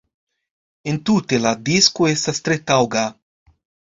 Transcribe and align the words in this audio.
Entute, 0.93 1.37
la 1.43 1.51
disko 1.69 2.09
estas 2.13 2.41
tre 2.47 2.57
taŭga. 2.71 3.03